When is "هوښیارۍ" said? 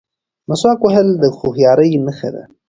1.37-1.91